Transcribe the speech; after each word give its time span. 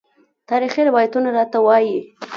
تاریخي 0.49 0.81
روایتونه 0.89 1.29
راته 1.37 1.57
وايي. 1.65 1.99